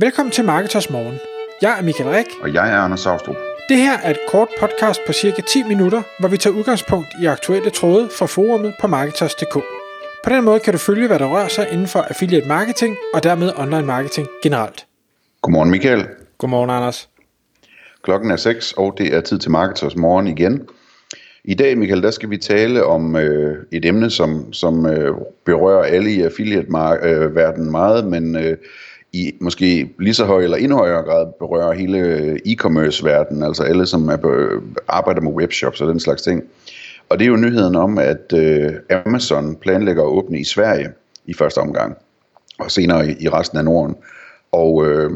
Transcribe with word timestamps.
Velkommen 0.00 0.32
til 0.32 0.44
Marketers 0.44 0.90
Morgen. 0.90 1.18
Jeg 1.62 1.78
er 1.78 1.82
Michael 1.82 2.10
Rik. 2.10 2.26
Og 2.42 2.54
jeg 2.54 2.70
er 2.72 2.76
Anders 2.76 3.00
Saustrup. 3.00 3.36
Det 3.68 3.76
her 3.76 3.98
er 3.98 4.10
et 4.10 4.18
kort 4.28 4.48
podcast 4.60 5.00
på 5.06 5.12
cirka 5.12 5.42
10 5.42 5.62
minutter, 5.62 6.02
hvor 6.20 6.28
vi 6.28 6.36
tager 6.36 6.56
udgangspunkt 6.56 7.08
i 7.22 7.26
aktuelle 7.26 7.70
tråde 7.70 8.08
fra 8.18 8.26
forumet 8.26 8.74
på 8.80 8.86
Marketers.dk. 8.86 9.54
På 10.24 10.30
den 10.30 10.44
måde 10.44 10.60
kan 10.60 10.72
du 10.72 10.78
følge, 10.78 11.06
hvad 11.06 11.18
der 11.18 11.26
rører 11.26 11.48
sig 11.48 11.68
inden 11.72 11.86
for 11.86 11.98
affiliate 12.00 12.48
marketing 12.48 12.96
og 13.14 13.22
dermed 13.22 13.52
online 13.56 13.86
marketing 13.86 14.28
generelt. 14.42 14.86
Godmorgen 15.42 15.70
Michael. 15.70 16.06
Godmorgen 16.38 16.70
Anders. 16.70 17.08
Klokken 18.02 18.30
er 18.30 18.36
6, 18.36 18.72
og 18.72 18.94
det 18.98 19.14
er 19.14 19.20
tid 19.20 19.38
til 19.38 19.50
Marketers 19.50 19.96
Morgen 19.96 20.26
igen. 20.26 20.68
I 21.44 21.54
dag, 21.54 21.78
Michael, 21.78 22.02
der 22.02 22.10
skal 22.10 22.30
vi 22.30 22.36
tale 22.36 22.84
om 22.84 23.16
øh, 23.16 23.56
et 23.72 23.84
emne, 23.84 24.10
som, 24.10 24.52
som 24.52 24.86
øh, 24.86 25.14
berører 25.44 25.82
alle 25.82 26.10
i 26.10 26.22
affiliate-verdenen 26.22 27.66
øh, 27.66 27.72
meget, 27.72 28.06
men 28.06 28.36
øh, 28.36 28.56
i 29.12 29.32
måske 29.40 29.90
lige 29.98 30.14
så 30.14 30.24
høj 30.24 30.42
eller 30.42 30.56
endnu 30.56 30.76
højere 30.76 31.02
grad 31.02 31.26
berører 31.38 31.72
hele 31.72 31.98
øh, 31.98 32.38
e-commerce-verdenen, 32.46 33.42
altså 33.42 33.62
alle, 33.62 33.86
som 33.86 34.08
er, 34.08 34.26
øh, 34.26 34.62
arbejder 34.88 35.20
med 35.20 35.32
webshops 35.32 35.80
og 35.80 35.88
den 35.88 36.00
slags 36.00 36.22
ting. 36.22 36.42
Og 37.08 37.18
det 37.18 37.24
er 37.24 37.28
jo 37.28 37.36
nyheden 37.36 37.76
om, 37.76 37.98
at 37.98 38.32
øh, 38.34 38.72
Amazon 38.90 39.56
planlægger 39.56 40.02
at 40.02 40.08
åbne 40.08 40.38
i 40.38 40.44
Sverige 40.44 40.88
i 41.26 41.34
første 41.34 41.58
omgang, 41.58 41.96
og 42.58 42.70
senere 42.70 43.08
i, 43.10 43.14
i 43.20 43.28
resten 43.28 43.58
af 43.58 43.64
Norden. 43.64 43.96
Og 44.52 44.86
øh, 44.86 45.10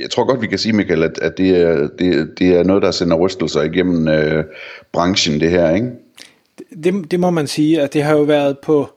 jeg 0.00 0.10
tror 0.10 0.24
godt, 0.24 0.42
vi 0.42 0.46
kan 0.46 0.58
sige, 0.58 0.72
Michael, 0.72 1.02
at, 1.02 1.18
at 1.18 1.38
det, 1.38 1.50
er, 1.50 1.88
det, 1.98 2.38
det 2.38 2.48
er 2.48 2.64
noget, 2.64 2.82
der 2.82 2.90
sender 2.90 3.16
rystelser 3.16 3.62
igennem 3.62 4.08
øh, 4.08 4.44
branchen, 4.92 5.40
det 5.40 5.50
her, 5.50 5.74
ikke? 5.74 5.90
Det, 6.84 7.10
det 7.10 7.20
må 7.20 7.30
man 7.30 7.46
sige, 7.46 7.82
at 7.82 7.92
det 7.92 8.02
har 8.02 8.16
jo 8.16 8.22
været 8.22 8.58
på 8.58 8.88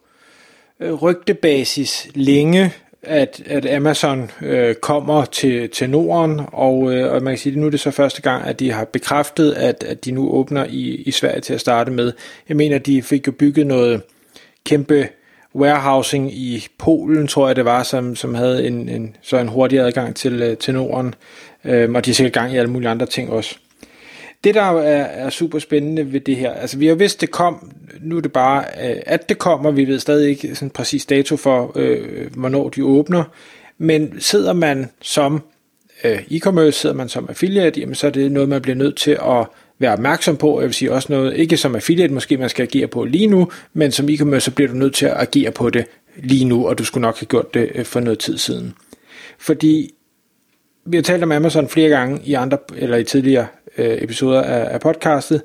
øh, 0.80 0.94
rygtebasis 0.94 2.08
længe, 2.16 2.74
at, 3.08 3.41
at 3.45 3.73
Amazon 3.73 4.32
øh, 4.41 4.76
kommer 4.76 5.26
til, 5.26 5.70
til 5.70 5.90
Norden, 5.90 6.41
og, 6.48 6.94
øh, 6.94 7.13
og 7.13 7.23
man 7.23 7.32
kan 7.32 7.38
sige, 7.38 7.54
at 7.54 7.59
nu 7.59 7.66
er 7.66 7.70
det 7.70 7.80
så 7.80 7.91
første 7.91 8.22
gang, 8.22 8.48
at 8.48 8.59
de 8.59 8.71
har 8.71 8.85
bekræftet, 8.85 9.54
at, 9.54 9.84
at 9.88 10.05
de 10.05 10.12
nu 10.12 10.30
åbner 10.30 10.66
i, 10.70 10.96
i 10.96 11.12
Sverige 11.12 11.41
til 11.41 11.54
at 11.54 11.60
starte 11.60 11.91
med. 11.91 12.13
Jeg 12.49 12.57
mener, 12.57 12.77
de 12.77 13.02
fik 13.02 13.27
jo 13.27 13.32
bygget 13.32 13.68
noget 13.68 14.02
kæmpe 14.65 15.07
warehousing 15.55 16.34
i 16.34 16.68
Polen, 16.77 17.27
tror 17.27 17.48
jeg 17.48 17.55
det 17.55 17.65
var, 17.65 17.84
som, 17.84 18.15
som 18.15 18.35
havde 18.35 18.68
en, 18.68 18.90
en, 18.90 19.15
så 19.21 19.37
en 19.37 19.48
hurtig 19.48 19.80
adgang 19.80 20.15
til, 20.15 20.41
øh, 20.41 20.58
til 20.58 20.74
Norden, 20.74 21.15
øh, 21.63 21.91
og 21.91 22.05
de 22.05 22.12
er 22.12 22.15
sikkert 22.15 22.34
gang 22.34 22.54
i 22.54 22.58
alle 22.58 22.71
mulige 22.71 22.90
andre 22.90 23.05
ting 23.05 23.30
også. 23.30 23.55
Det, 24.44 24.55
der 24.55 24.62
er, 24.62 25.04
er 25.04 25.30
super 25.30 25.60
spændende 25.60 26.14
ved 26.14 26.20
det 26.20 26.36
her, 26.36 26.54
altså 26.54 26.78
vi 26.78 26.88
har 26.88 26.96
vidst, 26.96 27.22
det 27.22 27.32
kom, 27.32 27.72
nu 28.02 28.18
er 28.18 28.22
det 28.22 28.32
bare, 28.32 28.64
øh, 28.90 28.98
at 29.05 29.30
det 29.30 29.38
kommer, 29.38 29.72
vi 29.72 29.86
ved 29.86 30.00
stadig 30.00 30.30
ikke 30.30 30.55
sådan 30.55 30.70
præcis 30.70 31.05
dato 31.05 31.38
for, 31.38 31.72
øh, 31.76 32.32
hvornår 32.38 32.70
de 32.70 32.86
åbner, 32.86 33.24
men 33.77 34.16
sidder 34.20 34.54
man 34.54 34.90
som 35.02 35.42
øh, 36.04 36.20
e-commerce, 36.32 36.72
sidder 36.72 36.96
man 36.96 37.10
som 37.10 37.26
affiliate, 37.30 37.80
jamen 37.80 37.96
så 37.96 38.08
er 38.08 38.12
det 38.12 38.32
noget, 38.32 38.50
man 38.50 38.62
bliver 38.62 38.76
nødt 38.76 38.96
til 38.96 39.12
at 39.12 39.46
være 39.80 39.94
opmærksom 39.94 40.38
på, 40.38 40.60
jeg 40.60 40.68
vil 40.68 40.74
sige 40.74 40.92
også 40.92 41.14
noget, 41.14 41.38
ikke 41.38 41.58
som 41.58 41.76
affiliate 41.76 42.14
måske 42.14 42.38
man 42.38 42.49
skal 42.49 42.64
agere 42.64 42.88
på 42.88 43.04
lige 43.04 43.27
nu, 43.27 43.52
men 43.74 43.92
som 43.92 44.10
e-commerce, 44.10 44.40
så 44.40 44.52
bliver 44.52 44.72
du 44.72 44.77
nødt 44.77 44.94
til 44.94 45.05
at 45.05 45.14
agere 45.18 45.52
på 45.52 45.70
det 45.70 45.86
lige 46.16 46.46
nu, 46.46 46.68
og 46.68 46.77
du 46.77 46.84
skulle 46.84 47.02
nok 47.02 47.20
have 47.20 47.27
gjort 47.27 47.54
det 47.54 47.72
øh, 47.76 47.86
for 47.86 47.99
noget 47.99 48.20
tid 48.20 48.38
siden. 48.38 48.74
Fordi 49.40 49.95
vi 50.86 50.98
har 50.98 51.02
talt 51.04 51.24
om 51.24 51.32
Amazon 51.32 51.70
flere 51.70 51.90
gange 51.90 52.22
i 52.24 52.34
andre, 52.34 52.58
eller 52.76 52.98
i 52.98 53.04
tidligere 53.04 53.48
øh, 53.78 54.04
episoder 54.04 54.41
af, 54.41 54.74
af 54.74 54.80
podcastet. 54.80 55.42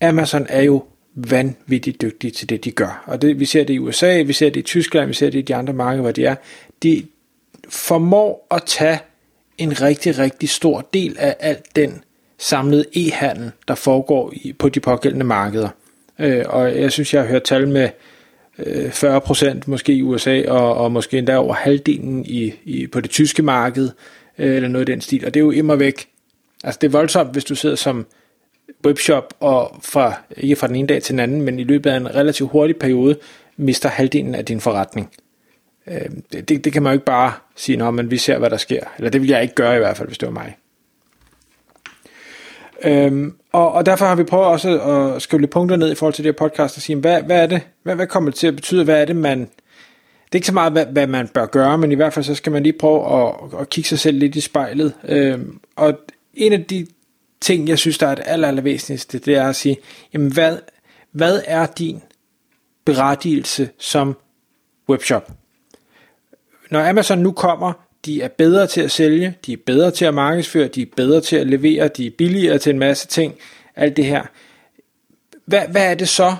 Amazon 0.00 0.46
er 0.48 0.62
jo 0.62 0.84
vanvittigt 1.14 2.02
dygtige 2.02 2.30
til 2.30 2.48
det, 2.48 2.64
de 2.64 2.70
gør. 2.70 3.04
Og 3.06 3.22
det, 3.22 3.40
vi 3.40 3.44
ser 3.44 3.64
det 3.64 3.74
i 3.74 3.78
USA, 3.78 4.22
vi 4.22 4.32
ser 4.32 4.50
det 4.50 4.60
i 4.60 4.62
Tyskland, 4.62 5.06
vi 5.06 5.14
ser 5.14 5.30
det 5.30 5.38
i 5.38 5.42
de 5.42 5.54
andre 5.54 5.72
markeder, 5.72 6.02
hvor 6.02 6.10
de 6.10 6.26
er. 6.26 6.34
De 6.82 7.06
formår 7.68 8.46
at 8.50 8.62
tage 8.66 8.98
en 9.58 9.82
rigtig, 9.82 10.18
rigtig 10.18 10.48
stor 10.48 10.88
del 10.94 11.16
af 11.18 11.36
alt 11.40 11.76
den 11.76 12.04
samlede 12.38 12.84
e-handel, 12.96 13.50
der 13.68 13.74
foregår 13.74 14.32
i, 14.32 14.52
på 14.52 14.68
de 14.68 14.80
pågældende 14.80 15.26
markeder. 15.26 15.68
Øh, 16.18 16.44
og 16.48 16.80
jeg 16.80 16.92
synes, 16.92 17.14
jeg 17.14 17.22
har 17.22 17.28
hørt 17.28 17.42
tal 17.42 17.68
med 17.68 17.88
øh, 18.58 18.88
40% 18.88 19.60
måske 19.66 19.92
i 19.92 20.02
USA, 20.02 20.42
og, 20.48 20.74
og 20.76 20.92
måske 20.92 21.18
endda 21.18 21.36
over 21.36 21.54
halvdelen 21.54 22.24
i, 22.24 22.52
i, 22.64 22.86
på 22.86 23.00
det 23.00 23.10
tyske 23.10 23.42
marked, 23.42 23.90
øh, 24.38 24.56
eller 24.56 24.68
noget 24.68 24.88
i 24.88 24.92
den 24.92 25.00
stil. 25.00 25.26
Og 25.26 25.34
det 25.34 25.40
er 25.40 25.44
jo 25.44 25.50
immer 25.50 25.76
væk. 25.76 26.08
Altså 26.64 26.78
det 26.80 26.86
er 26.86 26.92
voldsomt, 26.92 27.32
hvis 27.32 27.44
du 27.44 27.54
sidder 27.54 27.76
som 27.76 28.06
webshop, 28.86 29.34
og 29.40 29.76
fra, 29.82 30.14
ikke 30.36 30.56
fra 30.56 30.66
den 30.66 30.76
ene 30.76 30.88
dag 30.88 31.02
til 31.02 31.12
den 31.12 31.20
anden, 31.20 31.42
men 31.42 31.58
i 31.58 31.64
løbet 31.64 31.90
af 31.90 31.96
en 31.96 32.14
relativt 32.14 32.50
hurtig 32.50 32.76
periode, 32.76 33.18
mister 33.56 33.88
halvdelen 33.88 34.34
af 34.34 34.44
din 34.44 34.60
forretning. 34.60 35.10
Øh, 35.86 36.10
det, 36.32 36.64
det 36.64 36.72
kan 36.72 36.82
man 36.82 36.90
jo 36.90 36.94
ikke 36.94 37.04
bare 37.04 37.32
sige, 37.56 37.76
når 37.76 37.90
men 37.90 38.10
vi 38.10 38.16
ser, 38.16 38.38
hvad 38.38 38.50
der 38.50 38.56
sker. 38.56 38.80
Eller 38.98 39.10
det 39.10 39.20
vil 39.20 39.28
jeg 39.28 39.42
ikke 39.42 39.54
gøre 39.54 39.76
i 39.76 39.78
hvert 39.78 39.96
fald, 39.96 40.08
hvis 40.08 40.18
det 40.18 40.26
var 40.26 40.32
mig. 40.32 40.56
Øhm, 42.84 43.34
og, 43.52 43.72
og 43.72 43.86
derfor 43.86 44.06
har 44.06 44.14
vi 44.14 44.24
prøvet 44.24 44.46
også 44.46 44.80
at 44.80 45.22
skrive 45.22 45.40
lidt 45.40 45.50
punkter 45.50 45.76
ned 45.76 45.92
i 45.92 45.94
forhold 45.94 46.14
til 46.14 46.24
det 46.24 46.28
her 46.28 46.48
podcast 46.48 46.76
og 46.76 46.82
sige, 46.82 46.96
hvad, 46.96 47.22
hvad 47.22 47.42
er 47.42 47.46
det, 47.46 47.62
hvad, 47.82 47.94
hvad 47.94 48.06
kommer 48.06 48.30
det 48.30 48.38
til 48.38 48.46
at 48.46 48.56
betyde, 48.56 48.84
hvad 48.84 49.00
er 49.00 49.04
det, 49.04 49.16
man, 49.16 49.48
det 50.26 50.34
er 50.34 50.36
ikke 50.36 50.46
så 50.46 50.54
meget, 50.54 50.72
hvad, 50.72 50.86
hvad 50.86 51.06
man 51.06 51.28
bør 51.28 51.46
gøre, 51.46 51.78
men 51.78 51.92
i 51.92 51.94
hvert 51.94 52.12
fald 52.12 52.24
så 52.24 52.34
skal 52.34 52.52
man 52.52 52.62
lige 52.62 52.78
prøve 52.78 53.26
at, 53.26 53.34
at 53.60 53.70
kigge 53.70 53.88
sig 53.88 53.98
selv 53.98 54.18
lidt 54.18 54.36
i 54.36 54.40
spejlet. 54.40 54.92
Øh, 55.08 55.38
og 55.76 55.98
en 56.34 56.52
af 56.52 56.64
de 56.64 56.86
ting, 57.40 57.68
jeg 57.68 57.78
synes, 57.78 57.98
der 57.98 58.06
er 58.06 58.14
det 58.14 58.24
aller, 58.26 58.48
aller 58.48 58.62
væsentligste, 58.62 59.18
det 59.18 59.34
er 59.34 59.48
at 59.48 59.56
sige, 59.56 59.76
jamen 60.12 60.32
hvad, 60.32 60.58
hvad 61.12 61.42
er 61.46 61.66
din 61.66 62.02
berettigelse 62.84 63.68
som 63.78 64.16
webshop? 64.88 65.32
Når 66.70 66.88
Amazon 66.88 67.18
nu 67.18 67.32
kommer 67.32 67.72
de 68.06 68.22
er 68.22 68.28
bedre 68.28 68.66
til 68.66 68.80
at 68.80 68.90
sælge, 68.90 69.34
de 69.46 69.52
er 69.52 69.56
bedre 69.66 69.90
til 69.90 70.04
at 70.04 70.14
markedsføre, 70.14 70.68
de 70.68 70.82
er 70.82 70.86
bedre 70.96 71.20
til 71.20 71.36
at 71.36 71.46
levere, 71.46 71.88
de 71.88 72.06
er 72.06 72.10
billigere 72.18 72.58
til 72.58 72.70
en 72.70 72.78
masse 72.78 73.06
ting, 73.06 73.34
alt 73.76 73.96
det 73.96 74.04
her. 74.04 74.22
Hvad, 75.44 75.68
hvad 75.68 75.90
er 75.90 75.94
det 75.94 76.08
så, 76.08 76.36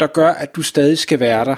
der 0.00 0.06
gør, 0.06 0.28
at 0.28 0.56
du 0.56 0.62
stadig 0.62 0.98
skal 0.98 1.20
være 1.20 1.44
der? 1.44 1.56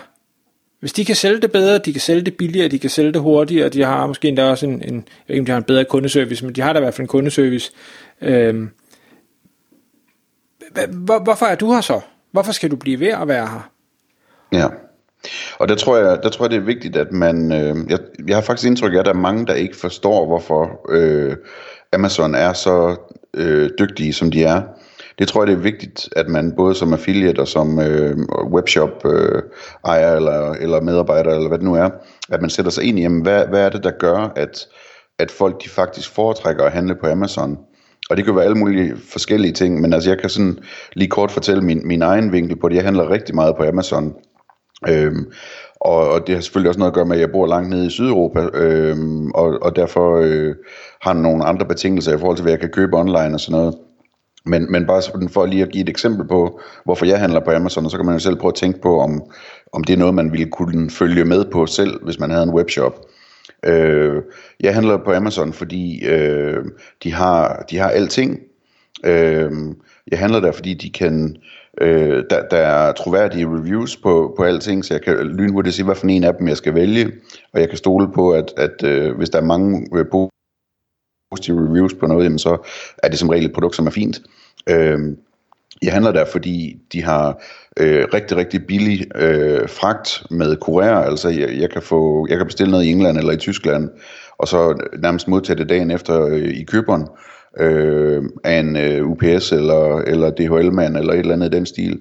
Hvis 0.83 0.93
de 0.93 1.05
kan 1.05 1.17
sælge 1.17 1.41
det 1.41 1.53
bedre, 1.53 1.79
de 1.79 1.93
kan 1.93 2.01
sælge 2.01 2.23
det 2.23 2.37
billigere, 2.37 2.69
de 2.69 2.79
kan 2.79 2.91
sælge 2.91 3.13
det 3.13 3.21
hurtigere, 3.21 3.69
de 3.69 3.85
har 3.85 4.07
måske 4.07 4.29
endda 4.29 4.45
også 4.45 4.67
en, 4.67 4.83
en 4.83 4.95
jeg 4.95 5.03
ved 5.29 5.35
ikke, 5.35 5.41
om 5.41 5.45
de 5.47 5.53
har 5.53 5.59
en 5.59 5.65
bedre 5.65 5.85
kundeservice, 5.85 6.45
men 6.45 6.55
de 6.55 6.61
har 6.61 6.73
da 6.73 6.79
i 6.79 6.83
hvert 6.83 6.95
fald 6.95 7.05
en 7.05 7.09
kundeservice. 7.09 7.73
Øhm, 8.21 8.71
hvor, 10.89 11.19
hvorfor 11.19 11.47
er 11.47 11.55
du 11.55 11.73
her 11.73 11.81
så? 11.81 12.01
Hvorfor 12.33 12.53
skal 12.53 12.71
du 12.71 12.77
blive 12.77 13.01
ved 13.01 13.09
at 13.09 13.29
være 13.29 13.47
her? 13.47 13.71
Ja. 14.53 14.67
Og 15.59 15.69
der 15.69 15.75
tror 15.75 15.97
jeg, 15.97 16.23
der 16.23 16.29
tror 16.29 16.45
jeg 16.45 16.51
det 16.51 16.57
er 16.57 16.65
vigtigt, 16.65 16.97
at 16.97 17.13
man, 17.13 17.53
øh, 17.53 17.77
jeg, 17.91 17.99
jeg 18.29 18.37
har 18.37 18.43
faktisk 18.43 18.67
indtryk 18.67 18.95
af, 18.95 18.99
at 18.99 19.05
der 19.05 19.13
er 19.13 19.17
mange, 19.17 19.47
der 19.47 19.55
ikke 19.55 19.77
forstår, 19.77 20.27
hvorfor 20.27 20.81
øh, 20.89 21.37
Amazon 21.93 22.35
er 22.35 22.53
så 22.53 22.97
øh, 23.35 23.71
dygtige, 23.79 24.13
som 24.13 24.31
de 24.31 24.45
er. 24.45 24.63
Det 25.19 25.29
tror 25.29 25.43
jeg, 25.43 25.47
det 25.47 25.55
er 25.55 25.63
vigtigt, 25.63 26.09
at 26.17 26.29
man 26.29 26.53
både 26.57 26.75
som 26.75 26.93
affiliate 26.93 27.41
og 27.41 27.49
som 27.49 27.81
øh, 27.81 28.17
webshop 28.53 29.07
øh, 29.07 29.43
ejer 29.85 30.17
eller, 30.17 30.53
eller 30.53 30.81
medarbejder, 30.81 31.35
eller 31.35 31.49
hvad 31.49 31.59
det 31.59 31.67
nu 31.67 31.75
er, 31.75 31.91
at 32.29 32.41
man 32.41 32.51
sætter 32.51 32.71
sig 32.71 32.85
ind 32.85 32.99
i, 32.99 33.03
jamen, 33.03 33.23
hvad, 33.23 33.47
hvad 33.47 33.61
er 33.61 33.69
det, 33.69 33.85
der 33.85 33.91
gør, 33.91 34.33
at, 34.37 34.67
at 35.19 35.31
folk 35.31 35.65
de 35.65 35.69
faktisk 35.69 36.11
foretrækker 36.11 36.65
at 36.65 36.73
handle 36.73 36.95
på 36.95 37.07
Amazon. 37.07 37.59
Og 38.11 38.17
det 38.17 38.25
kan 38.25 38.37
være 38.37 38.45
alle 38.45 38.59
mulige 38.59 38.97
forskellige 39.13 39.53
ting, 39.53 39.81
men 39.81 39.93
altså 39.93 40.11
jeg 40.11 40.19
kan 40.19 40.31
sådan 40.31 40.59
lige 40.93 41.09
kort 41.09 41.31
fortælle 41.31 41.63
min, 41.63 41.81
min 41.85 42.03
egen 42.03 42.33
vinkel 42.33 42.57
på 42.61 42.69
det. 42.69 42.77
Jeg 42.77 42.85
handler 42.85 43.11
rigtig 43.11 43.35
meget 43.35 43.57
på 43.57 43.65
Amazon. 43.65 44.15
Øhm, 44.89 45.33
og, 45.81 46.09
og 46.09 46.27
det 46.27 46.35
har 46.35 46.43
selvfølgelig 46.43 46.69
også 46.69 46.79
noget 46.79 46.91
at 46.91 46.95
gøre 46.95 47.05
med, 47.05 47.17
at 47.17 47.21
jeg 47.21 47.33
bor 47.33 47.47
langt 47.47 47.71
nede 47.71 47.87
i 47.87 47.91
Sydeuropa, 47.91 48.49
øhm, 48.55 49.31
og, 49.31 49.59
og 49.63 49.77
derfor 49.77 50.21
øh, 50.23 50.55
har 51.03 51.13
nogle 51.13 51.45
andre 51.45 51.67
betingelser 51.67 52.15
i 52.15 52.19
forhold 52.19 52.37
til, 52.37 52.43
hvad 52.43 52.53
jeg 52.53 52.61
kan 52.61 52.71
købe 52.71 52.97
online 52.97 53.35
og 53.35 53.41
sådan 53.41 53.59
noget. 53.59 53.75
Men, 54.45 54.73
men 54.73 54.87
bare 54.87 55.03
sådan 55.03 55.29
for 55.29 55.47
lige 55.47 55.63
at 55.63 55.73
give 55.73 55.83
et 55.83 55.89
eksempel 55.89 56.29
på, 56.29 56.61
hvorfor 56.85 57.07
jeg 57.07 57.21
handler 57.21 57.41
på 57.41 57.51
Amazon, 57.51 57.85
og 57.85 57.91
så 57.91 57.97
kan 57.97 58.07
man 58.07 58.15
jo 58.15 58.19
selv 58.19 58.37
prøve 58.37 58.51
at 58.51 58.55
tænke 58.55 58.81
på, 58.81 59.01
om, 59.01 59.23
om 59.73 59.85
det 59.85 59.93
er 59.93 59.99
noget, 59.99 60.15
man 60.15 60.33
ville 60.33 60.51
kunne 60.51 60.91
følge 60.91 61.25
med 61.25 61.45
på 61.45 61.67
selv, 61.67 62.05
hvis 62.05 62.19
man 62.19 62.31
havde 62.31 62.43
en 62.43 62.55
webshop. 62.55 63.01
Øh, 63.67 64.23
jeg 64.61 64.75
handler 64.75 64.97
på 65.05 65.13
Amazon, 65.13 65.53
fordi 65.53 66.05
øh, 66.07 66.65
de, 67.03 67.13
har, 67.13 67.65
de 67.71 67.79
har 67.79 67.89
alting. 67.89 68.41
Øh, 69.05 69.51
jeg 70.11 70.19
handler 70.19 70.41
der, 70.41 70.53
fordi 70.53 70.75
de 70.75 70.91
kan 70.91 71.37
Øh, 71.81 72.25
der, 72.31 72.49
der 72.51 72.57
er 72.57 72.93
troværdige 72.93 73.47
reviews 73.47 73.97
på, 73.97 74.35
på 74.37 74.43
alting, 74.43 74.85
så 74.85 74.95
jeg 74.95 75.03
kan 75.03 75.17
lynhurtigt 75.17 75.75
sige, 75.75 75.85
hvad 75.85 75.95
for 75.95 76.07
en 76.07 76.25
af 76.25 76.35
dem 76.35 76.49
jeg 76.49 76.57
skal 76.57 76.75
vælge, 76.75 77.13
og 77.53 77.61
jeg 77.61 77.69
kan 77.69 77.79
stole 77.79 78.13
på, 78.15 78.31
at, 78.31 78.53
at 78.57 78.85
øh, 78.85 79.17
hvis 79.17 79.31
der 79.31 79.39
er 79.39 79.45
mange 79.45 79.89
øh, 79.95 80.07
positive 81.33 81.69
reviews 81.69 81.95
på 81.95 82.07
noget, 82.07 82.25
jamen, 82.25 82.39
så 82.39 82.69
er 83.03 83.09
det 83.09 83.19
som 83.19 83.29
regel 83.29 83.47
et 83.47 83.53
produkt, 83.53 83.77
som 83.77 83.87
er 83.87 83.91
fint. 83.91 84.21
Øh, 84.69 84.99
jeg 85.83 85.93
handler 85.93 86.13
der, 86.13 86.25
fordi 86.25 86.77
de 86.93 87.03
har 87.03 87.43
øh, 87.77 88.07
rigtig, 88.15 88.37
rigtig 88.37 88.67
billig 88.67 89.17
øh, 89.17 89.69
fragt 89.69 90.23
med 90.31 90.57
kurér. 90.65 91.09
Altså, 91.11 91.29
jeg, 91.29 91.51
jeg, 91.61 91.71
kan 91.71 91.83
få, 91.83 92.27
jeg 92.31 92.37
kan 92.39 92.47
bestille 92.47 92.71
noget 92.71 92.85
i 92.85 92.91
England 92.91 93.19
eller 93.19 93.33
i 93.33 93.37
Tyskland, 93.37 93.91
og 94.39 94.49
så 94.49 94.89
nærmest 95.03 95.29
modtage 95.29 95.59
det 95.59 95.69
dagen 95.69 95.91
efter 95.91 96.27
øh, 96.27 96.49
i 96.49 96.65
køberen 96.65 97.09
øh, 97.61 98.23
af 98.45 98.59
en 98.59 98.77
øh, 98.77 99.07
UPS 99.07 99.53
eller, 99.53 99.99
eller 99.99 100.31
DHL-mand 100.31 100.97
eller 100.97 101.13
et 101.13 101.19
eller 101.19 101.35
andet 101.35 101.55
i 101.55 101.57
den 101.57 101.67
stil. 101.67 102.01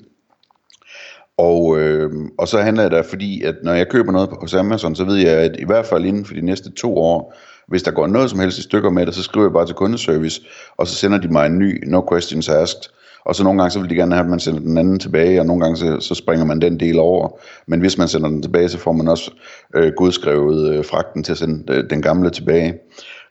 Og, 1.38 1.80
øh, 1.80 2.12
og 2.40 2.48
så 2.48 2.62
handler 2.62 2.84
det 2.84 2.92
der, 2.92 3.04
fordi 3.04 3.44
at 3.44 3.56
når 3.64 3.74
jeg 3.74 3.90
køber 3.90 4.12
noget 4.12 4.30
hos 4.42 4.54
Amazon, 4.54 4.96
så 4.96 5.06
ved 5.06 5.16
jeg, 5.16 5.34
at 5.34 5.56
i 5.60 5.66
hvert 5.66 5.86
fald 5.86 6.06
inden 6.06 6.26
for 6.26 6.34
de 6.34 6.46
næste 6.46 6.72
to 6.72 6.98
år, 6.98 7.34
hvis 7.72 7.84
der 7.84 7.92
går 7.92 8.08
noget 8.08 8.30
som 8.30 8.40
helst 8.40 8.58
i 8.58 8.62
stykker 8.62 8.90
med 8.90 9.06
det, 9.06 9.16
så 9.16 9.24
skriver 9.24 9.46
jeg 9.46 9.54
bare 9.54 9.66
til 9.66 9.76
kundeservice, 9.76 10.42
og 10.78 10.88
så 10.88 10.96
sender 10.96 11.18
de 11.18 11.28
mig 11.28 11.46
en 11.46 11.60
ny 11.60 11.84
no 11.88 12.02
questions 12.12 12.50
asked. 12.50 12.82
Og 13.26 13.36
så 13.36 13.44
nogle 13.44 13.60
gange, 13.60 13.72
så 13.72 13.80
vil 13.80 13.90
de 13.90 13.96
gerne 13.96 14.16
have, 14.16 14.24
at 14.24 14.30
man 14.30 14.40
sender 14.40 14.60
den 14.60 14.78
anden 14.78 15.00
tilbage, 15.00 15.40
og 15.40 15.46
nogle 15.46 15.62
gange, 15.62 15.78
så, 15.78 16.00
så 16.00 16.16
springer 16.16 16.46
man 16.46 16.62
den 16.62 16.80
del 16.80 17.00
over. 17.00 17.40
Men 17.68 17.80
hvis 17.80 17.98
man 17.98 18.08
sender 18.08 18.30
den 18.30 18.42
tilbage, 18.42 18.70
så 18.70 18.78
får 18.78 18.92
man 18.92 19.08
også 19.08 19.32
øh, 19.76 19.92
godskrevet 19.98 20.76
øh, 20.76 20.86
fragten 20.86 21.24
til 21.24 21.32
at 21.32 21.38
sende 21.38 21.74
øh, 21.74 21.90
den 21.90 22.02
gamle 22.02 22.30
tilbage. 22.30 22.74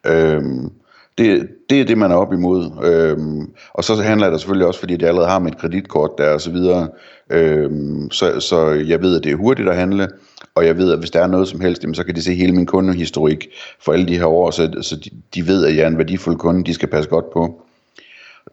Øh, 0.06 0.42
det, 1.18 1.48
det 1.70 1.80
er 1.80 1.84
det, 1.84 1.98
man 1.98 2.10
er 2.10 2.16
op 2.16 2.32
imod. 2.32 2.70
Øhm, 2.84 3.50
og 3.74 3.84
så 3.84 3.94
handler 3.94 4.30
det 4.30 4.40
selvfølgelig 4.40 4.66
også, 4.66 4.80
fordi 4.80 4.96
jeg 5.00 5.08
allerede 5.08 5.30
har 5.30 5.38
mit 5.38 5.58
kreditkort 5.58 6.10
der 6.18 6.30
og 6.30 6.40
så 6.40 6.50
videre. 6.50 6.88
Øhm, 7.30 8.10
så, 8.10 8.40
så 8.40 8.70
jeg 8.70 9.02
ved, 9.02 9.16
at 9.16 9.24
det 9.24 9.32
er 9.32 9.36
hurtigt 9.36 9.68
at 9.68 9.76
handle, 9.76 10.08
og 10.54 10.66
jeg 10.66 10.76
ved, 10.76 10.92
at 10.92 10.98
hvis 10.98 11.10
der 11.10 11.22
er 11.22 11.26
noget 11.26 11.48
som 11.48 11.60
helst, 11.60 11.82
jamen, 11.82 11.94
så 11.94 12.04
kan 12.04 12.14
de 12.14 12.22
se 12.22 12.34
hele 12.34 12.52
min 12.52 12.66
kundehistorik 12.66 13.48
for 13.80 13.92
alle 13.92 14.08
de 14.08 14.18
her 14.18 14.26
år, 14.26 14.50
så, 14.50 14.78
så 14.82 14.96
de, 14.96 15.10
de 15.34 15.46
ved, 15.46 15.66
at 15.66 15.76
jeg 15.76 15.82
er 15.82 15.88
en 15.88 15.98
værdifuld 15.98 16.36
kunde, 16.36 16.64
de 16.64 16.74
skal 16.74 16.88
passe 16.88 17.10
godt 17.10 17.32
på. 17.32 17.62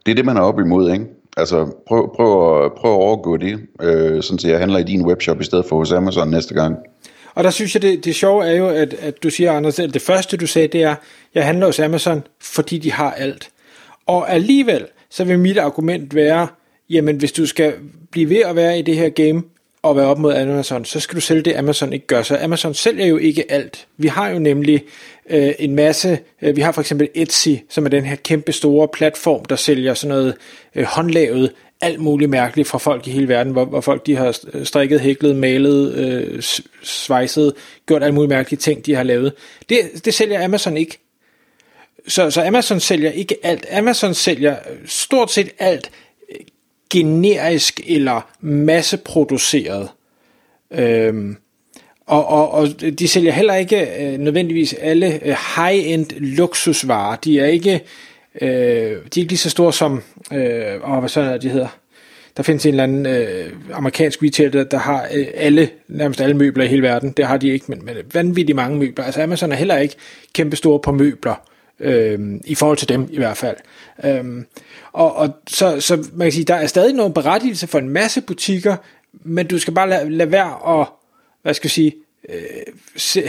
Det 0.05 0.11
er 0.11 0.15
det, 0.15 0.25
man 0.25 0.37
er 0.37 0.41
op 0.41 0.59
imod, 0.59 0.91
ikke? 0.91 1.05
Altså, 1.37 1.65
prøv, 1.87 2.15
prøv, 2.15 2.65
at, 2.65 2.73
prøv 2.73 2.91
at 2.91 2.97
overgå 2.97 3.37
det, 3.37 3.59
øh, 3.81 4.23
sådan 4.23 4.35
at 4.37 4.51
jeg 4.51 4.59
handler 4.59 4.79
i 4.79 4.83
din 4.83 5.05
webshop 5.05 5.41
i 5.41 5.43
stedet 5.43 5.65
for 5.65 5.75
hos 5.77 5.91
Amazon 5.91 6.29
næste 6.29 6.53
gang. 6.53 6.77
Og 7.35 7.43
der 7.43 7.49
synes 7.49 7.75
jeg, 7.75 7.81
det, 7.81 8.05
det 8.05 8.15
sjove 8.15 8.45
er 8.45 8.55
jo, 8.55 8.67
at, 8.67 8.93
at 8.93 9.23
du 9.23 9.29
siger, 9.29 9.51
Anders, 9.51 9.79
at 9.79 9.93
det 9.93 10.01
første 10.01 10.37
du 10.37 10.47
sagde, 10.47 10.67
det 10.67 10.83
er, 10.83 10.95
jeg 11.35 11.45
handler 11.45 11.65
hos 11.65 11.79
Amazon, 11.79 12.23
fordi 12.41 12.77
de 12.77 12.91
har 12.91 13.11
alt. 13.11 13.49
Og 14.05 14.33
alligevel, 14.33 14.85
så 15.09 15.23
vil 15.23 15.39
mit 15.39 15.57
argument 15.57 16.15
være, 16.15 16.47
jamen 16.89 17.17
hvis 17.17 17.31
du 17.31 17.45
skal 17.45 17.73
blive 18.11 18.29
ved 18.29 18.41
at 18.45 18.55
være 18.55 18.79
i 18.79 18.81
det 18.81 18.95
her 18.95 19.09
game, 19.09 19.43
at 19.83 19.95
være 19.95 20.05
op 20.05 20.19
mod 20.19 20.33
Amazon, 20.33 20.85
så 20.85 20.99
skal 20.99 21.15
du 21.15 21.21
sælge 21.21 21.41
det, 21.41 21.55
Amazon 21.55 21.93
ikke 21.93 22.07
gør. 22.07 22.21
Så 22.21 22.37
Amazon 22.41 22.73
sælger 22.73 23.05
jo 23.05 23.17
ikke 23.17 23.51
alt. 23.51 23.87
Vi 23.97 24.07
har 24.07 24.29
jo 24.29 24.39
nemlig 24.39 24.83
øh, 25.29 25.53
en 25.59 25.75
masse, 25.75 26.19
øh, 26.41 26.55
vi 26.55 26.61
har 26.61 26.71
for 26.71 26.81
eksempel 26.81 27.09
Etsy, 27.15 27.49
som 27.69 27.85
er 27.85 27.89
den 27.89 28.05
her 28.05 28.15
kæmpe 28.15 28.51
store 28.51 28.87
platform, 28.87 29.45
der 29.45 29.55
sælger 29.55 29.93
sådan 29.93 30.15
noget 30.15 30.35
øh, 30.75 30.83
håndlavet 30.83 31.51
alt 31.81 31.99
muligt 31.99 32.29
mærkeligt 32.29 32.67
fra 32.67 32.77
folk 32.77 33.07
i 33.07 33.11
hele 33.11 33.27
verden, 33.27 33.53
hvor, 33.53 33.65
hvor 33.65 33.81
folk 33.81 34.05
de 34.05 34.15
har 34.15 34.39
strikket, 34.63 34.99
hæklet, 34.99 35.35
malet, 35.35 35.93
øh, 35.93 36.43
svejset, 36.83 37.53
gjort 37.85 38.03
alle 38.03 38.15
mulige 38.15 38.29
mærkelige 38.29 38.59
ting, 38.59 38.85
de 38.85 38.95
har 38.95 39.03
lavet. 39.03 39.33
Det, 39.69 40.05
det 40.05 40.13
sælger 40.13 40.45
Amazon 40.45 40.77
ikke. 40.77 40.99
Så, 42.07 42.31
så 42.31 42.43
Amazon 42.43 42.79
sælger 42.79 43.11
ikke 43.11 43.35
alt. 43.43 43.65
Amazon 43.71 44.13
sælger 44.13 44.55
øh, 44.71 44.77
stort 44.85 45.31
set 45.31 45.49
alt 45.59 45.91
generisk 46.89 47.81
eller 47.87 48.21
masseproduceret. 48.41 49.89
Øhm, 50.71 51.37
og, 52.05 52.27
og, 52.27 52.51
og 52.51 52.67
de 52.99 53.07
sælger 53.07 53.31
heller 53.31 53.55
ikke 53.55 54.05
øh, 54.05 54.19
nødvendigvis 54.19 54.73
alle 54.73 55.25
øh, 55.25 55.35
high-end 55.55 56.05
luksusvarer. 56.19 57.15
De 57.15 57.39
er 57.39 57.45
ikke 57.45 57.81
Øh, 58.41 58.49
de 58.49 58.95
er 58.95 58.97
ikke 59.17 59.31
lige 59.31 59.37
så 59.37 59.49
store 59.49 59.73
som, 59.73 60.03
øh, 60.33 60.81
og 60.81 60.99
hvad 60.99 61.09
så 61.09 61.21
er 61.21 61.37
de 61.37 61.49
hedder? 61.49 61.77
Der 62.37 62.43
findes 62.43 62.65
en 62.65 62.73
eller 62.73 62.83
anden 62.83 63.05
øh, 63.05 63.49
amerikansk 63.73 64.23
retailer, 64.23 64.51
der, 64.51 64.63
der 64.63 64.77
har 64.77 65.07
øh, 65.13 65.27
alle, 65.35 65.69
nærmest 65.87 66.21
alle 66.21 66.37
møbler 66.37 66.63
i 66.63 66.67
hele 66.67 66.81
verden. 66.81 67.11
Det 67.11 67.25
har 67.25 67.37
de 67.37 67.49
ikke, 67.49 67.65
men, 67.67 67.85
men 67.85 67.95
vanvittigt 68.13 68.55
mange 68.55 68.77
møbler. 68.77 69.05
Altså 69.05 69.21
Amazon 69.21 69.51
er 69.51 69.55
heller 69.55 69.77
ikke 69.77 69.95
kæmpe 70.33 70.55
store 70.55 70.79
på 70.79 70.91
møbler, 70.91 71.47
øh, 71.79 72.19
i 72.45 72.55
forhold 72.55 72.77
til 72.77 72.89
dem 72.89 73.07
i 73.11 73.17
hvert 73.17 73.37
fald. 73.37 73.57
Øh, 74.03 74.43
og, 74.91 75.15
og 75.15 75.29
så, 75.47 75.81
så 75.81 76.07
man 76.13 76.25
kan 76.25 76.31
sige, 76.31 76.45
der 76.45 76.55
er 76.55 76.67
stadig 76.67 76.93
noget 76.93 77.13
berettigelse 77.13 77.67
for 77.67 77.79
en 77.79 77.89
masse 77.89 78.21
butikker, 78.21 78.75
men 79.13 79.47
du 79.47 79.59
skal 79.59 79.73
bare 79.73 79.89
lade, 79.89 80.09
lade 80.09 80.31
være 80.31 80.79
at, 80.81 80.87
hvad 81.41 81.53
skal 81.53 81.67
jeg 81.67 81.71
sige, 81.71 81.95
øh, 82.29 82.73
se, 82.95 83.23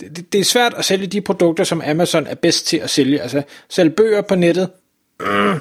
det, 0.00 0.32
det 0.32 0.40
er 0.40 0.44
svært 0.44 0.74
at 0.74 0.84
sælge 0.84 1.06
de 1.06 1.20
produkter, 1.20 1.64
som 1.64 1.82
Amazon 1.86 2.26
er 2.26 2.34
bedst 2.34 2.66
til 2.66 2.76
at 2.76 2.90
sælge. 2.90 3.20
Altså, 3.20 3.42
sælge 3.68 3.90
bøger 3.90 4.22
på 4.22 4.34
nettet, 4.34 4.68
øh, 5.22 5.56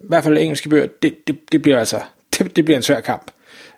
i 0.00 0.06
hvert 0.08 0.24
fald 0.24 0.38
engelske 0.38 0.68
bøger, 0.68 0.86
det, 1.02 1.26
det, 1.26 1.52
det 1.52 1.62
bliver 1.62 1.78
altså, 1.78 2.00
det, 2.38 2.56
det 2.56 2.64
bliver 2.64 2.76
en 2.76 2.82
svær 2.82 3.00
kamp, 3.00 3.30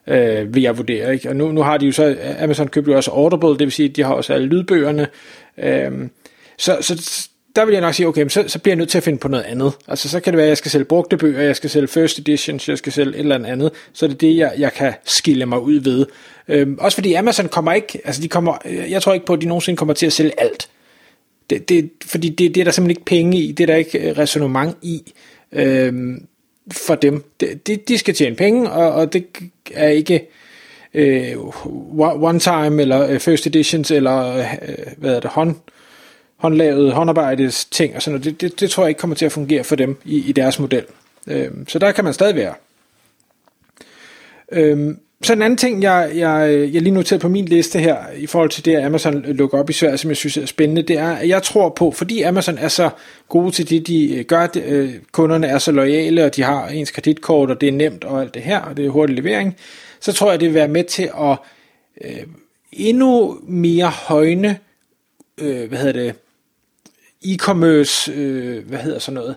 øh, 0.07 0.55
vil 0.55 0.63
jeg 0.63 0.77
vurdere. 0.77 1.13
Ikke? 1.13 1.29
Og 1.29 1.37
nu, 1.37 1.53
nu 1.53 1.63
har 1.63 1.79
de 1.79 1.87
jo 1.87 1.93
så, 1.93 2.17
Amazon 2.41 2.69
købte 2.69 2.91
jo 2.91 2.97
også 2.97 3.11
Audible, 3.11 3.49
det 3.49 3.61
vil 3.61 3.73
sige, 3.73 3.89
at 3.89 3.97
de 3.97 4.03
har 4.03 4.15
også 4.15 4.33
alle 4.33 4.47
lydbøgerne. 4.47 5.09
Øh, 5.59 6.09
så, 6.59 6.79
så 6.81 7.29
der 7.57 7.65
vil 7.65 7.73
jeg 7.73 7.81
nok 7.81 7.95
sige, 7.95 8.07
okay, 8.07 8.29
så, 8.29 8.45
så 8.47 8.59
bliver 8.59 8.73
jeg 8.73 8.79
nødt 8.79 8.91
til 8.91 8.99
at 8.99 9.05
finde 9.05 9.19
på 9.19 9.29
noget 9.29 9.45
andet. 9.45 9.73
Altså, 9.89 10.09
så 10.09 10.21
kan 10.21 10.33
det 10.33 10.37
være, 10.37 10.47
at 10.47 10.49
jeg 10.49 10.57
skal 10.57 10.71
sælge 10.71 10.85
brugte 10.85 11.17
bøger, 11.17 11.43
jeg 11.43 11.57
skal 11.57 11.71
sælge 11.71 11.89
first 11.89 12.19
editions, 12.19 12.69
jeg 12.69 12.79
skal 12.79 12.93
sælge 12.93 13.15
et 13.15 13.19
eller 13.21 13.47
andet, 13.47 13.71
så 13.93 14.07
det 14.07 14.15
er 14.15 14.19
det 14.19 14.37
jeg, 14.37 14.53
jeg 14.59 14.73
kan 14.73 14.93
skille 15.05 15.47
mig 15.47 15.61
ud 15.61 15.81
ved. 15.81 16.07
Øhm, 16.49 16.79
også 16.81 16.97
fordi 16.97 17.15
Amazon 17.15 17.49
kommer 17.49 17.73
ikke, 17.73 18.01
altså 18.05 18.23
de 18.23 18.29
kommer, 18.29 18.59
øh, 18.65 18.91
jeg 18.91 19.03
tror 19.03 19.13
ikke 19.13 19.27
på, 19.27 19.33
at 19.33 19.41
de 19.41 19.47
nogensinde 19.47 19.77
kommer 19.77 19.95
til 19.95 20.07
at 20.07 20.13
sælge 20.13 20.41
alt. 20.41 20.69
Det, 21.51 21.69
det, 21.69 21.91
fordi 22.07 22.29
det, 22.29 22.55
det 22.55 22.61
er 22.61 22.65
der 22.65 22.71
simpelthen 22.71 22.91
ikke 22.91 23.05
penge 23.05 23.39
i, 23.39 23.53
det 23.53 23.63
er 23.63 23.67
der 23.67 23.77
ikke 23.77 23.99
øh, 23.99 24.19
resonemang 24.19 24.77
i 24.83 25.13
øhm, 25.53 26.27
for 26.73 26.95
dem. 26.95 27.25
De, 27.41 27.77
de 27.89 27.99
skal 27.99 28.15
tjene 28.15 28.37
penge, 28.37 28.71
og, 28.71 28.93
og 28.93 29.13
det 29.13 29.27
er 29.75 29.89
ikke 29.89 30.29
øh, 30.95 31.37
one 31.99 32.39
time, 32.39 32.83
eller 32.83 33.07
øh, 33.09 33.21
first 33.21 33.47
editions, 33.47 33.91
eller 33.91 34.37
øh, 34.37 34.45
hvad 34.97 35.17
er 35.17 35.21
det, 35.21 35.31
hånd, 35.31 35.55
håndlavet, 36.41 36.93
håndarbejdes 36.93 37.65
ting 37.65 37.97
og 37.97 38.03
sådan 38.03 38.21
noget. 38.21 38.25
Det, 38.25 38.41
det, 38.41 38.61
det 38.61 38.71
tror 38.71 38.83
jeg 38.83 38.89
ikke 38.89 38.99
kommer 38.99 39.17
til 39.17 39.27
at 39.27 39.33
fungere 39.33 39.65
for 39.65 39.77
dem 39.77 39.97
i, 40.05 40.29
i 40.29 40.33
deres 40.33 40.59
model. 40.59 40.85
Øh, 41.27 41.51
så 41.69 41.79
der 41.79 41.93
kan 41.93 42.05
man 42.05 42.15
stadig 42.15 42.37
være. 42.37 42.55
Øh, 44.53 44.95
så 45.23 45.33
en 45.33 45.43
anden 45.43 45.57
ting, 45.57 45.83
jeg, 45.83 46.11
jeg, 46.15 46.51
jeg 46.73 46.83
lige 46.83 46.91
noteret 46.95 47.21
på 47.21 47.29
min 47.29 47.45
liste 47.45 47.79
her, 47.79 47.97
i 48.17 48.27
forhold 48.27 48.51
til 48.51 48.65
det, 48.65 48.77
at 48.77 48.85
Amazon 48.85 49.23
lukker 49.23 49.59
op 49.59 49.71
i 49.71 49.73
Sverige, 49.73 49.99
som 49.99 50.11
jeg 50.11 50.17
synes 50.17 50.37
er 50.37 50.47
spændende, 50.47 50.83
det 50.83 50.99
er, 50.99 51.13
at 51.13 51.29
jeg 51.29 51.43
tror 51.43 51.69
på, 51.69 51.91
fordi 51.91 52.23
Amazon 52.23 52.59
er 52.59 52.69
så 52.69 52.91
gode 53.29 53.51
til 53.51 53.71
det, 53.71 53.87
de 53.87 54.15
øh, 54.15 54.25
gør, 54.25 54.47
det, 54.47 54.65
øh, 54.65 54.95
kunderne 55.13 55.47
er 55.47 55.59
så 55.59 55.73
lojale, 55.73 56.25
og 56.25 56.37
de 56.37 56.43
har 56.43 56.69
ens 56.69 56.91
kreditkort, 56.91 57.51
og 57.51 57.61
det 57.61 57.69
er 57.69 57.73
nemt, 57.73 58.05
og 58.05 58.21
alt 58.21 58.35
det 58.35 58.43
her, 58.43 58.61
og 58.61 58.77
det 58.77 58.87
er 58.87 58.91
hurtig 58.91 59.17
levering, 59.17 59.57
så 60.01 60.13
tror 60.13 60.31
jeg, 60.31 60.41
det 60.41 60.49
vil 60.49 60.55
være 60.55 60.69
med 60.69 60.85
til 60.85 61.11
at 61.21 61.39
øh, 62.05 62.27
endnu 62.73 63.39
mere 63.43 63.89
højne, 63.89 64.59
øh, 65.39 65.69
hvad 65.69 65.79
hedder 65.79 65.93
det, 65.93 66.15
e-commerce, 67.25 68.13
øh, 68.13 68.69
hvad 68.69 68.79
hedder 68.79 68.99
sådan 68.99 69.15
noget, 69.15 69.37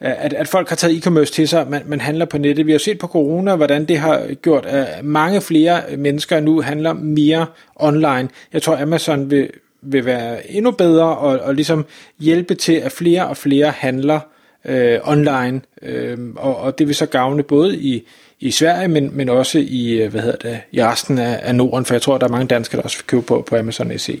at, 0.00 0.32
at 0.32 0.48
folk 0.48 0.68
har 0.68 0.76
taget 0.76 0.96
e-commerce 0.96 1.32
til 1.32 1.48
sig, 1.48 1.66
man, 1.70 1.82
man 1.86 2.00
handler 2.00 2.24
på 2.24 2.38
nettet. 2.38 2.66
Vi 2.66 2.72
har 2.72 2.78
set 2.78 2.98
på 2.98 3.06
corona, 3.06 3.56
hvordan 3.56 3.84
det 3.84 3.98
har 3.98 4.34
gjort, 4.42 4.66
at 4.66 5.04
mange 5.04 5.40
flere 5.40 5.82
mennesker 5.96 6.40
nu 6.40 6.60
handler 6.60 6.92
mere 6.92 7.46
online. 7.76 8.28
Jeg 8.52 8.62
tror, 8.62 8.76
Amazon 8.76 9.30
vil, 9.30 9.50
vil 9.82 10.04
være 10.04 10.50
endnu 10.50 10.70
bedre 10.70 11.16
og, 11.16 11.38
og 11.38 11.54
ligesom 11.54 11.86
hjælpe 12.18 12.54
til, 12.54 12.72
at 12.72 12.92
flere 12.92 13.28
og 13.28 13.36
flere 13.36 13.70
handler 13.70 14.20
øh, 14.64 14.98
online, 15.04 15.60
øh, 15.82 16.18
og, 16.36 16.56
og 16.56 16.78
det 16.78 16.86
vil 16.86 16.94
så 16.94 17.06
gavne 17.06 17.42
både 17.42 17.76
i, 17.76 18.06
i 18.40 18.50
Sverige, 18.50 18.88
men, 18.88 19.16
men 19.16 19.28
også 19.28 19.58
i, 19.58 19.90
øh, 19.90 20.10
hvad 20.10 20.20
hedder 20.20 20.50
det, 20.50 20.60
i 20.72 20.82
resten 20.82 21.18
af, 21.18 21.40
af 21.42 21.54
Norden, 21.54 21.84
for 21.84 21.94
jeg 21.94 22.02
tror, 22.02 22.18
der 22.18 22.26
er 22.26 22.30
mange 22.30 22.46
danskere, 22.46 22.76
der 22.76 22.84
også 22.84 22.98
vil 22.98 23.06
købe 23.06 23.22
på, 23.22 23.44
på 23.48 23.56
Amazon 23.56 23.98
SE. 23.98 24.18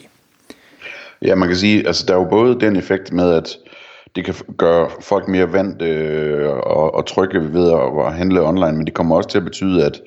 Ja, 1.22 1.34
man 1.34 1.48
kan 1.48 1.56
sige, 1.56 1.86
altså 1.86 2.04
der 2.08 2.14
er 2.14 2.18
jo 2.18 2.28
både 2.30 2.60
den 2.60 2.76
effekt 2.76 3.12
med, 3.12 3.32
at 3.32 3.58
det 4.16 4.24
kan 4.24 4.34
gøre 4.56 4.90
folk 5.00 5.28
mere 5.28 5.52
vant 5.52 5.82
øh, 5.82 6.48
og, 6.48 6.94
og 6.94 7.06
trygge 7.06 7.52
ved 7.52 7.72
at, 7.72 8.06
at 8.06 8.14
handle 8.14 8.42
online, 8.42 8.72
men 8.72 8.86
det 8.86 8.94
kommer 8.94 9.16
også 9.16 9.28
til 9.28 9.38
at 9.38 9.44
betyde, 9.44 9.84
at, 9.84 10.00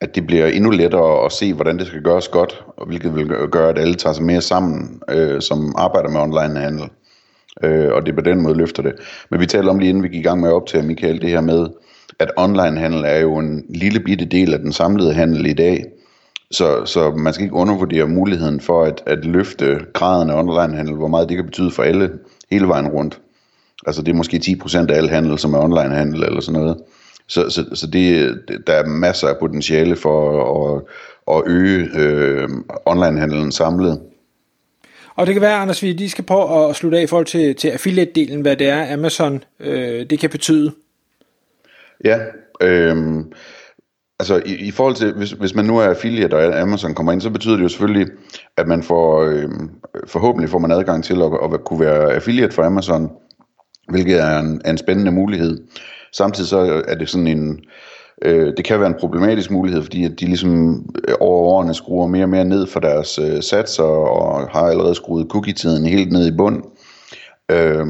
at 0.00 0.14
det 0.14 0.26
bliver 0.26 0.46
endnu 0.46 0.70
lettere 0.70 1.24
at 1.24 1.32
se, 1.32 1.54
hvordan 1.54 1.78
det 1.78 1.86
skal 1.86 2.02
gøres 2.02 2.28
godt, 2.28 2.64
og 2.76 2.86
hvilket 2.86 3.16
vil 3.16 3.26
gøre, 3.26 3.68
at 3.68 3.78
alle 3.78 3.94
tager 3.94 4.14
sig 4.14 4.24
mere 4.24 4.40
sammen, 4.40 5.02
øh, 5.10 5.40
som 5.40 5.74
arbejder 5.78 6.08
med 6.08 6.20
online 6.20 6.60
handel. 6.60 6.88
Øh, 7.62 7.92
og 7.92 8.06
det 8.06 8.14
på 8.14 8.20
den 8.20 8.40
måde 8.40 8.54
løfter 8.54 8.82
det. 8.82 8.92
Men 9.30 9.40
vi 9.40 9.46
talte 9.46 9.68
om 9.68 9.78
lige 9.78 9.88
inden 9.88 10.02
vi 10.02 10.08
gik 10.08 10.20
i 10.20 10.22
gang 10.22 10.40
med 10.40 10.48
at 10.48 10.54
optage, 10.54 10.86
Michael, 10.86 11.22
det 11.22 11.30
her 11.30 11.40
med, 11.40 11.68
at 12.18 12.30
online 12.36 12.78
handel 12.78 13.04
er 13.06 13.18
jo 13.18 13.36
en 13.36 13.64
lille 13.68 14.00
bitte 14.00 14.24
del 14.24 14.54
af 14.54 14.58
den 14.58 14.72
samlede 14.72 15.14
handel 15.14 15.46
i 15.46 15.52
dag. 15.52 15.84
Så, 16.50 16.84
så 16.84 17.10
man 17.10 17.32
skal 17.32 17.44
ikke 17.44 17.56
undervurdere 17.56 18.08
muligheden 18.08 18.60
for 18.60 18.84
at, 18.84 19.02
at 19.06 19.24
løfte 19.24 19.80
graden 19.92 20.30
af 20.30 20.38
onlinehandel, 20.38 20.94
hvor 20.94 21.08
meget 21.08 21.28
det 21.28 21.36
kan 21.36 21.46
betyde 21.46 21.70
for 21.70 21.82
alle 21.82 22.10
hele 22.50 22.68
vejen 22.68 22.88
rundt. 22.88 23.20
Altså 23.86 24.02
det 24.02 24.12
er 24.12 24.16
måske 24.16 24.40
10% 24.64 24.90
af 24.90 24.96
al 24.96 25.08
handel, 25.08 25.38
som 25.38 25.54
er 25.54 25.58
onlinehandel 25.58 26.24
eller 26.24 26.40
sådan 26.40 26.60
noget. 26.60 26.76
Så, 27.28 27.50
så, 27.50 27.64
så 27.74 27.86
det, 27.86 28.38
der 28.66 28.72
er 28.72 28.86
masser 28.86 29.28
af 29.28 29.38
potentiale 29.38 29.96
for 29.96 30.76
at, 30.76 30.82
at 31.36 31.42
øge 31.46 31.88
øh, 31.94 32.48
onlinehandelen 32.86 33.52
samlet. 33.52 34.00
Og 35.14 35.26
det 35.26 35.34
kan 35.34 35.42
være, 35.42 35.56
Anders, 35.56 35.82
vi 35.82 35.92
lige 35.92 36.10
skal 36.10 36.24
prøve 36.24 36.68
at 36.68 36.76
slutte 36.76 36.98
af 36.98 37.02
i 37.02 37.06
forhold 37.06 37.26
til, 37.26 37.54
til 37.54 37.68
affiliate-delen, 37.68 38.40
hvad 38.40 38.56
det 38.56 38.68
er, 38.68 38.92
Amazon 38.92 39.44
øh, 39.60 40.10
det 40.10 40.18
kan 40.18 40.30
betyde. 40.30 40.72
Ja, 42.04 42.18
øh, 42.60 42.96
Altså 44.20 44.42
i, 44.46 44.54
i 44.54 44.70
forhold 44.70 44.94
til, 44.94 45.12
hvis, 45.12 45.30
hvis 45.30 45.54
man 45.54 45.64
nu 45.64 45.78
er 45.78 45.84
affiliate, 45.84 46.34
og 46.34 46.60
Amazon 46.60 46.94
kommer 46.94 47.12
ind, 47.12 47.20
så 47.20 47.30
betyder 47.30 47.56
det 47.56 47.62
jo 47.62 47.68
selvfølgelig, 47.68 48.06
at 48.56 48.66
man 48.66 48.82
får, 48.82 49.24
øh, 49.24 49.50
forhåbentlig 50.06 50.50
får 50.50 50.58
man 50.58 50.70
adgang 50.70 51.04
til 51.04 51.22
at, 51.22 51.54
at 51.54 51.64
kunne 51.64 51.80
være 51.80 52.14
affiliate 52.14 52.54
for 52.54 52.62
Amazon, 52.62 53.10
hvilket 53.88 54.22
er 54.22 54.38
en, 54.38 54.60
er 54.64 54.70
en 54.70 54.78
spændende 54.78 55.12
mulighed. 55.12 55.66
Samtidig 56.12 56.48
så 56.48 56.82
er 56.88 56.94
det 56.94 57.08
sådan 57.08 57.26
en, 57.26 57.60
Øh, 58.24 58.52
det 58.56 58.64
kan 58.64 58.80
være 58.80 58.88
en 58.88 59.00
problematisk 59.00 59.50
mulighed, 59.50 59.82
fordi 59.82 60.04
at 60.04 60.20
de 60.20 60.26
ligesom 60.26 60.84
øh, 61.08 61.14
over 61.20 61.54
årene 61.54 61.74
skruer 61.74 62.06
mere 62.06 62.24
og 62.24 62.28
mere 62.28 62.44
ned 62.44 62.66
for 62.66 62.80
deres 62.80 63.18
øh, 63.18 63.42
satser, 63.42 63.84
og 63.84 64.48
har 64.48 64.66
allerede 64.66 64.94
skruet 64.94 65.26
cookie-tiden 65.30 65.86
helt 65.86 66.12
ned 66.12 66.26
i 66.26 66.36
bund. 66.36 66.62
Øh, 67.50 67.86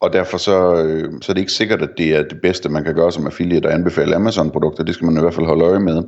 og 0.00 0.12
derfor 0.12 0.38
så, 0.38 0.84
øh, 0.84 1.12
så 1.22 1.32
er 1.32 1.34
det 1.34 1.40
ikke 1.40 1.52
sikkert, 1.52 1.82
at 1.82 1.90
det 1.98 2.16
er 2.16 2.22
det 2.22 2.40
bedste, 2.42 2.68
man 2.68 2.84
kan 2.84 2.94
gøre 2.94 3.12
som 3.12 3.26
affiliate 3.26 3.68
at 3.68 3.74
anbefale 3.74 4.16
Amazon-produkter. 4.16 4.84
Det 4.84 4.94
skal 4.94 5.04
man 5.04 5.16
i 5.16 5.20
hvert 5.20 5.34
fald 5.34 5.46
holde 5.46 5.64
øje 5.64 5.80
med. 5.80 6.02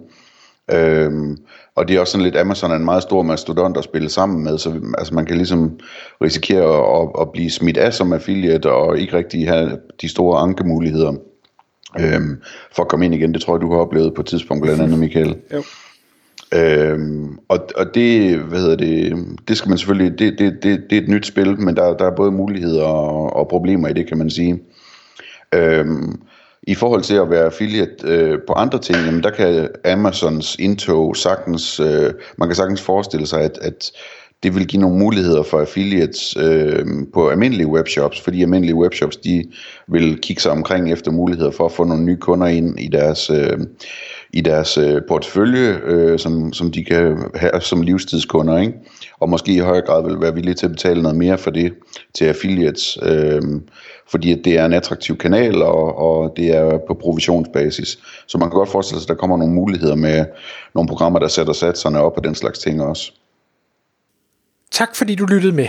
Øhm, 0.72 1.37
og 1.76 1.88
det 1.88 1.96
er 1.96 2.00
også 2.00 2.12
sådan 2.12 2.25
lidt, 2.25 2.37
Amazon 2.37 2.70
er 2.70 2.76
en 2.76 2.84
meget 2.84 3.02
stor 3.02 3.22
mastodont 3.22 3.76
at 3.76 3.84
spille 3.84 4.08
sammen 4.08 4.44
med, 4.44 4.58
så 4.58 4.80
altså 4.99 5.14
man 5.14 5.26
kan 5.26 5.37
ligesom 5.37 5.78
risikere 6.22 6.64
at, 6.64 7.02
at, 7.02 7.20
at 7.20 7.32
blive 7.32 7.50
smidt 7.50 7.76
af 7.76 7.94
som 7.94 8.12
affiliate, 8.12 8.72
og 8.72 8.99
ikke 8.99 9.16
rigtig 9.16 9.49
have 9.49 9.78
de 10.00 10.08
store 10.08 10.40
ankemuligheder 10.40 11.12
øhm, 12.00 12.42
for 12.76 12.82
at 12.82 12.88
komme 12.88 13.04
ind 13.04 13.14
igen. 13.14 13.34
Det 13.34 13.42
tror 13.42 13.54
jeg, 13.54 13.61
du 13.61 13.72
har 13.72 13.78
oplevet 13.78 14.14
på 14.14 14.20
et 14.20 14.26
tidspunkt, 14.26 14.62
blandt 14.62 14.82
andet 14.82 14.99
Michael. 14.99 15.37
Jo. 15.52 15.62
Øhm, 16.54 17.38
og, 17.49 17.68
og 17.76 17.94
det, 17.94 18.38
hvad 18.38 18.59
hedder 18.59 18.76
det, 18.76 19.26
det 19.49 19.56
skal 19.56 19.68
man 19.68 19.78
selvfølgelig, 19.78 20.18
det, 20.18 20.38
det, 20.38 20.62
det, 20.62 20.80
det 20.90 20.99
er 20.99 21.02
et 21.02 21.09
nyt 21.09 21.26
spil, 21.26 21.61
men 21.61 21.76
der, 21.76 21.97
der 21.97 22.06
er 22.06 22.16
både 22.16 22.32
muligheder 22.32 22.85
og, 22.85 23.37
og 23.37 23.49
problemer 23.49 23.88
i 23.88 23.92
det, 23.92 24.06
kan 24.06 24.18
man 24.18 24.30
sige. 24.30 24.61
Øhm, 25.54 26.21
i 26.62 26.75
forhold 26.75 27.02
til 27.02 27.14
at 27.14 27.30
være 27.30 27.44
affiliate 27.44 28.09
øh, 28.09 28.38
på 28.47 28.52
andre 28.52 28.78
ting, 28.78 28.99
jamen 29.06 29.23
der 29.23 29.30
kan 29.30 29.68
Amazons 29.85 30.56
indtog 30.59 31.16
sagtens, 31.16 31.80
øh, 31.80 32.12
man 32.38 32.49
kan 32.49 32.56
sagtens 32.56 32.82
forestille 32.82 33.26
sig, 33.26 33.40
at, 33.40 33.59
at 33.62 33.92
det 34.42 34.54
vil 34.54 34.66
give 34.66 34.80
nogle 34.80 34.99
muligheder 34.99 35.42
for 35.42 35.61
affiliates 35.61 36.37
øh, 36.37 36.87
på 37.14 37.28
almindelige 37.28 37.66
webshops, 37.66 38.21
fordi 38.21 38.42
almindelige 38.42 38.76
webshops, 38.76 39.16
de 39.16 39.44
vil 39.88 40.18
kigge 40.21 40.42
sig 40.42 40.52
omkring 40.52 40.92
efter 40.92 41.11
muligheder 41.11 41.50
for 41.50 41.64
at 41.64 41.73
få 41.73 41.85
nogle 41.85 42.04
nye 42.04 42.16
kunder 42.16 42.47
ind 42.47 42.80
i 42.80 42.88
deres, 42.88 43.30
øh, 43.30 43.59
i 44.32 44.40
deres 44.40 44.78
øh, 44.78 45.02
portefølje, 45.08 45.80
øh, 45.84 46.18
som, 46.18 46.52
som 46.52 46.70
de 46.70 46.84
kan 46.84 47.30
have 47.34 47.60
som 47.60 47.82
livstidskunder, 47.82 48.58
ikke? 48.58 48.74
og 49.20 49.28
måske 49.28 49.52
i 49.52 49.58
højere 49.58 49.86
grad 49.86 50.04
vil 50.04 50.20
være 50.20 50.34
villige 50.34 50.54
til 50.54 50.66
at 50.66 50.72
betale 50.72 51.02
noget 51.02 51.18
mere 51.18 51.38
for 51.38 51.50
det 51.50 51.74
til 52.14 52.24
affiliates. 52.24 52.98
Øh, 53.02 53.42
fordi 54.10 54.32
at 54.32 54.40
det 54.44 54.58
er 54.58 54.66
en 54.66 54.72
attraktiv 54.72 55.18
kanal, 55.18 55.62
og, 55.62 55.98
og 55.98 56.32
det 56.36 56.56
er 56.56 56.78
på 56.88 56.94
provisionsbasis. 56.94 57.98
Så 58.26 58.38
man 58.38 58.50
kan 58.50 58.56
godt 58.56 58.68
forestille 58.68 59.00
sig, 59.00 59.04
at 59.04 59.08
der 59.08 59.20
kommer 59.20 59.36
nogle 59.36 59.54
muligheder 59.54 59.94
med 59.94 60.24
nogle 60.74 60.88
programmer, 60.88 61.18
der 61.18 61.28
sætter 61.28 61.52
satserne 61.52 62.00
op 62.00 62.16
og 62.16 62.24
den 62.24 62.34
slags 62.34 62.58
ting 62.58 62.82
også. 62.82 63.12
Tak 64.70 64.96
fordi 64.96 65.14
du 65.14 65.26
lyttede 65.26 65.52
med. 65.52 65.68